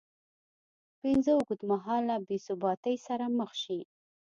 ه 0.99 1.03
اوږدمهاله 1.37 2.15
بېثباتۍ 2.27 2.95
سره 3.07 3.25
مخ 3.37 3.51
شي 3.63 3.79